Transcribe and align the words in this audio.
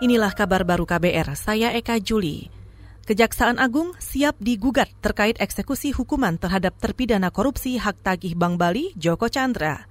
Inilah 0.00 0.32
kabar 0.32 0.64
baru 0.64 0.88
KBR, 0.88 1.36
saya 1.36 1.76
Eka 1.76 2.00
Juli. 2.00 2.48
Kejaksaan 3.04 3.60
Agung 3.60 3.92
siap 4.00 4.32
digugat 4.40 4.88
terkait 5.04 5.36
eksekusi 5.36 5.92
hukuman 5.92 6.40
terhadap 6.40 6.72
terpidana 6.80 7.28
korupsi 7.28 7.76
hak 7.76 8.00
tagih 8.00 8.32
Bank 8.32 8.56
Bali, 8.56 8.96
Joko 8.96 9.28
Chandra. 9.28 9.84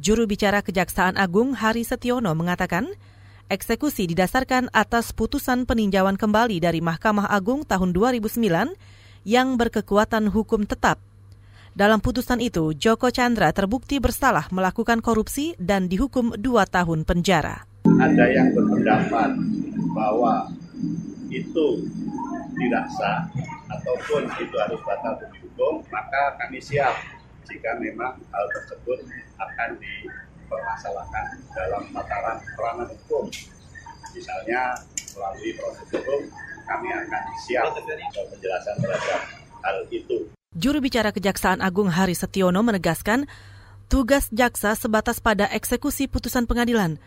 Juru 0.00 0.24
bicara 0.24 0.64
Kejaksaan 0.64 1.20
Agung 1.20 1.52
Hari 1.52 1.84
Setiono 1.84 2.32
mengatakan, 2.32 2.88
eksekusi 3.52 4.08
didasarkan 4.08 4.72
atas 4.72 5.12
putusan 5.12 5.68
peninjauan 5.68 6.16
kembali 6.16 6.56
dari 6.56 6.80
Mahkamah 6.80 7.28
Agung 7.28 7.68
tahun 7.68 7.92
2009 7.92 8.40
yang 9.28 9.60
berkekuatan 9.60 10.32
hukum 10.32 10.64
tetap. 10.64 11.04
Dalam 11.76 12.00
putusan 12.00 12.40
itu, 12.40 12.72
Joko 12.72 13.12
Chandra 13.12 13.52
terbukti 13.52 14.00
bersalah 14.00 14.48
melakukan 14.56 15.04
korupsi 15.04 15.52
dan 15.60 15.84
dihukum 15.84 16.32
dua 16.40 16.64
tahun 16.64 17.04
penjara 17.04 17.69
ada 17.86 18.24
yang 18.28 18.52
berpendapat 18.52 19.30
bahwa 19.96 20.48
itu 21.30 21.84
tidak 22.58 22.84
sah 22.98 23.24
ataupun 23.70 24.26
itu 24.42 24.56
harus 24.58 24.80
batal 24.82 25.14
demi 25.22 25.38
hukum, 25.46 25.80
maka 25.88 26.36
kami 26.42 26.58
siap 26.60 26.92
jika 27.46 27.78
memang 27.78 28.18
hal 28.34 28.44
tersebut 28.52 28.98
akan 29.38 29.70
dipermasalahkan 29.80 31.26
dalam 31.54 31.82
tataran 31.94 32.38
peranan 32.58 32.88
hukum. 32.90 33.24
Misalnya 34.12 34.74
melalui 35.14 35.50
proses 35.54 35.86
hukum, 35.94 36.20
kami 36.66 36.88
akan 36.90 37.22
siap 37.46 37.72
penjelasan 37.76 38.76
terhadap 38.82 39.20
hal 39.62 39.76
itu. 39.90 40.28
Juru 40.50 40.82
bicara 40.82 41.14
Kejaksaan 41.14 41.62
Agung 41.62 41.88
Hari 41.88 42.18
Setiono 42.18 42.58
menegaskan, 42.66 43.30
tugas 43.86 44.26
jaksa 44.34 44.74
sebatas 44.74 45.22
pada 45.22 45.46
eksekusi 45.46 46.10
putusan 46.10 46.50
pengadilan. 46.50 46.98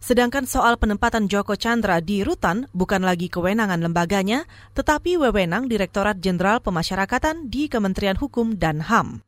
Sedangkan 0.00 0.48
soal 0.48 0.80
penempatan 0.80 1.28
Joko 1.28 1.60
Chandra 1.60 2.00
di 2.00 2.24
rutan 2.24 2.64
bukan 2.72 3.04
lagi 3.04 3.28
kewenangan 3.28 3.84
lembaganya, 3.84 4.48
tetapi 4.72 5.20
wewenang 5.20 5.68
Direktorat 5.68 6.24
Jenderal 6.24 6.64
Pemasyarakatan 6.64 7.52
di 7.52 7.68
Kementerian 7.68 8.16
Hukum 8.16 8.56
dan 8.56 8.80
HAM. 8.80 9.20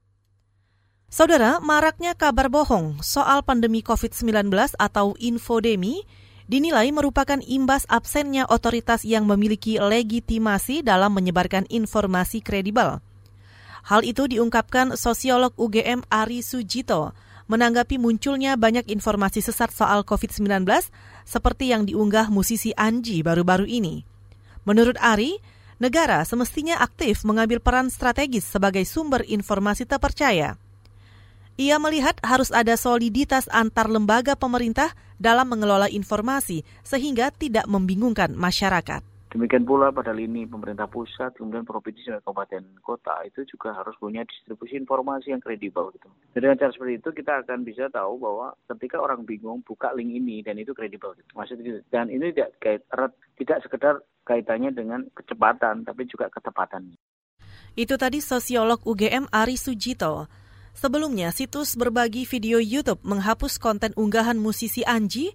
Saudara, 1.13 1.61
maraknya 1.61 2.17
kabar 2.17 2.49
bohong 2.49 3.05
soal 3.05 3.45
pandemi 3.45 3.85
COVID-19 3.85 4.49
atau 4.81 5.13
infodemi 5.21 6.09
dinilai 6.49 6.89
merupakan 6.89 7.37
imbas 7.45 7.85
absennya 7.93 8.49
otoritas 8.49 9.05
yang 9.05 9.29
memiliki 9.29 9.77
legitimasi 9.77 10.81
dalam 10.81 11.13
menyebarkan 11.13 11.69
informasi 11.69 12.41
kredibel. 12.41 13.05
Hal 13.85 14.09
itu 14.09 14.25
diungkapkan 14.25 14.97
sosiolog 14.97 15.53
UGM 15.61 16.01
Ari 16.09 16.41
Sujito 16.41 17.13
menanggapi 17.47 17.99
munculnya 17.99 18.55
banyak 18.59 18.87
informasi 18.91 19.43
sesat 19.43 19.71
soal 19.75 20.03
COVID-19 20.03 20.67
seperti 21.27 21.71
yang 21.71 21.87
diunggah 21.87 22.31
musisi 22.31 22.75
Anji 22.75 23.23
baru-baru 23.23 23.67
ini. 23.67 24.03
Menurut 24.63 24.99
Ari, 25.03 25.39
negara 25.83 26.23
semestinya 26.23 26.79
aktif 26.79 27.27
mengambil 27.27 27.59
peran 27.59 27.91
strategis 27.91 28.47
sebagai 28.47 28.87
sumber 28.87 29.27
informasi 29.27 29.87
terpercaya. 29.87 30.59
Ia 31.61 31.77
melihat 31.77 32.17
harus 32.25 32.49
ada 32.49 32.81
soliditas 32.81 33.45
antar 33.53 33.87
lembaga 33.93 34.33
pemerintah 34.33 34.97
dalam 35.21 35.53
mengelola 35.53 35.87
informasi 35.93 36.65
sehingga 36.81 37.29
tidak 37.29 37.69
membingungkan 37.69 38.33
masyarakat. 38.33 39.12
Demikian 39.33 39.65
pula 39.65 39.89
pada 39.89 40.13
lini 40.13 40.45
pemerintah 40.45 40.85
pusat, 40.85 41.33
kemudian 41.41 41.65
provinsi 41.65 42.13
dan 42.13 42.21
kabupaten 42.21 42.69
kota 42.85 43.17
itu 43.25 43.49
juga 43.49 43.73
harus 43.73 43.97
punya 43.97 44.29
distribusi 44.29 44.77
informasi 44.77 45.33
yang 45.33 45.41
kredibel 45.41 45.89
gitu. 45.97 46.13
Jadi 46.37 46.45
dengan 46.45 46.61
cara 46.61 46.73
seperti 46.77 47.01
itu 47.01 47.09
kita 47.17 47.33
akan 47.41 47.65
bisa 47.65 47.89
tahu 47.89 48.21
bahwa 48.21 48.53
ketika 48.77 49.01
orang 49.01 49.25
bingung 49.25 49.65
buka 49.65 49.89
link 49.97 50.13
ini 50.13 50.45
dan 50.45 50.61
itu 50.61 50.77
kredibel 50.77 51.17
gitu. 51.17 51.33
Maksudnya 51.33 51.65
gitu. 51.65 51.81
Dan 51.89 52.13
ini 52.13 52.29
tidak 52.37 52.61
kait 52.61 52.85
erat, 52.93 53.17
tidak 53.41 53.65
sekedar 53.65 53.95
kaitannya 54.29 54.69
dengan 54.69 55.01
kecepatan 55.17 55.89
tapi 55.89 56.05
juga 56.05 56.29
ketepatan. 56.29 56.93
Itu 57.73 57.97
tadi 57.97 58.21
sosiolog 58.21 58.85
UGM 58.85 59.33
Ari 59.33 59.57
Sujito. 59.57 60.29
Sebelumnya, 60.77 61.33
situs 61.33 61.73
berbagi 61.77 62.29
video 62.29 62.61
YouTube 62.61 63.01
menghapus 63.05 63.57
konten 63.57 63.97
unggahan 63.97 64.37
musisi 64.37 64.85
Anji 64.85 65.33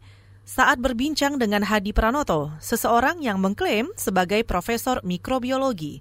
saat 0.48 0.80
berbincang 0.80 1.36
dengan 1.36 1.60
Hadi 1.60 1.92
Pranoto, 1.92 2.56
seseorang 2.64 3.20
yang 3.20 3.44
mengklaim 3.44 3.92
sebagai 4.00 4.48
profesor 4.48 5.04
mikrobiologi. 5.04 6.00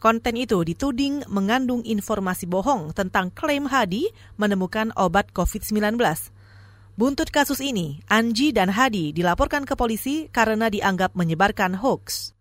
Konten 0.00 0.34
itu 0.40 0.64
dituding 0.64 1.28
mengandung 1.28 1.84
informasi 1.84 2.48
bohong 2.48 2.96
tentang 2.96 3.28
klaim 3.28 3.68
Hadi 3.68 4.08
menemukan 4.40 4.96
obat 4.96 5.28
COVID-19. 5.36 6.00
Buntut 6.96 7.28
kasus 7.28 7.60
ini, 7.60 8.00
Anji 8.08 8.56
dan 8.56 8.72
Hadi 8.72 9.12
dilaporkan 9.12 9.68
ke 9.68 9.76
polisi 9.76 10.32
karena 10.32 10.72
dianggap 10.72 11.12
menyebarkan 11.12 11.76
hoax. 11.76 12.32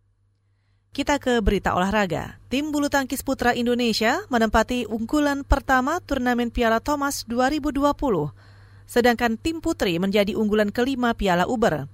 Kita 0.95 1.19
ke 1.19 1.43
berita 1.43 1.75
olahraga. 1.75 2.39
Tim 2.47 2.71
bulu 2.71 2.87
tangkis 2.87 3.23
putra 3.27 3.51
Indonesia 3.51 4.23
menempati 4.31 4.87
unggulan 4.87 5.43
pertama 5.43 5.99
turnamen 5.99 6.47
Piala 6.47 6.79
Thomas 6.79 7.27
2020 7.27 8.50
sedangkan 8.89 9.37
tim 9.37 9.59
putri 9.59 9.97
menjadi 9.97 10.33
unggulan 10.37 10.69
kelima 10.69 11.13
Piala 11.17 11.49
Uber. 11.49 11.89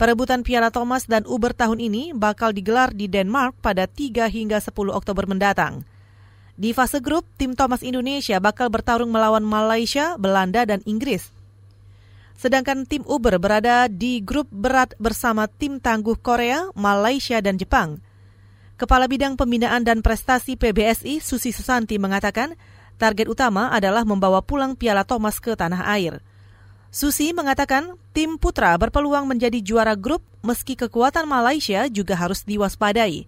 Perebutan 0.00 0.42
Piala 0.42 0.72
Thomas 0.74 1.06
dan 1.06 1.22
Uber 1.28 1.54
tahun 1.54 1.78
ini 1.78 2.10
bakal 2.16 2.50
digelar 2.50 2.90
di 2.90 3.06
Denmark 3.06 3.60
pada 3.62 3.86
3 3.86 4.26
hingga 4.26 4.58
10 4.58 4.72
Oktober 4.90 5.30
mendatang. 5.30 5.86
Di 6.58 6.74
fase 6.76 7.00
grup, 7.00 7.24
tim 7.40 7.56
Thomas 7.56 7.80
Indonesia 7.80 8.36
bakal 8.42 8.68
bertarung 8.68 9.08
melawan 9.08 9.44
Malaysia, 9.46 10.20
Belanda, 10.20 10.68
dan 10.68 10.84
Inggris. 10.84 11.32
Sedangkan 12.36 12.82
tim 12.84 13.06
Uber 13.06 13.38
berada 13.38 13.86
di 13.86 14.18
grup 14.18 14.50
berat 14.50 14.98
bersama 14.98 15.46
tim 15.46 15.78
tangguh 15.78 16.18
Korea, 16.18 16.68
Malaysia, 16.74 17.38
dan 17.38 17.56
Jepang. 17.56 18.02
Kepala 18.74 19.06
Bidang 19.06 19.38
Pembinaan 19.38 19.86
dan 19.86 20.02
Prestasi 20.02 20.58
PBSI, 20.58 21.22
Susi 21.22 21.54
Susanti, 21.54 22.02
mengatakan 22.02 22.58
Target 23.00 23.28
utama 23.28 23.72
adalah 23.72 24.02
membawa 24.02 24.40
pulang 24.44 24.76
Piala 24.76 25.04
Thomas 25.06 25.38
ke 25.38 25.52
tanah 25.54 25.86
air. 25.92 26.20
Susi 26.92 27.32
mengatakan 27.32 27.96
tim 28.12 28.36
putra 28.36 28.76
berpeluang 28.76 29.24
menjadi 29.24 29.64
juara 29.64 29.96
grup 29.96 30.20
meski 30.44 30.76
kekuatan 30.76 31.24
Malaysia 31.24 31.88
juga 31.88 32.12
harus 32.12 32.44
diwaspadai. 32.44 33.24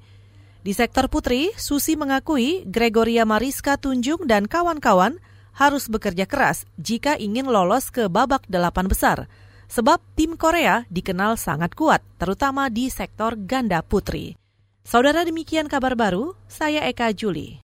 Di 0.65 0.73
sektor 0.73 1.09
putri, 1.09 1.53
Susi 1.57 1.97
mengakui 1.97 2.65
Gregoria 2.69 3.25
Mariska 3.25 3.81
Tunjung 3.81 4.29
dan 4.29 4.45
kawan-kawan 4.45 5.17
harus 5.57 5.89
bekerja 5.89 6.29
keras 6.29 6.69
jika 6.77 7.17
ingin 7.17 7.49
lolos 7.49 7.89
ke 7.89 8.05
babak 8.13 8.45
delapan 8.53 8.85
besar. 8.85 9.33
Sebab 9.73 9.97
tim 10.13 10.37
Korea 10.37 10.85
dikenal 10.93 11.41
sangat 11.41 11.73
kuat, 11.73 12.05
terutama 12.21 12.69
di 12.69 12.93
sektor 12.93 13.33
ganda 13.33 13.81
putri. 13.81 14.37
Saudara 14.85 15.25
demikian 15.25 15.73
kabar 15.73 15.97
baru, 15.97 16.37
saya 16.53 16.85
Eka 16.85 17.17
Juli. 17.17 17.64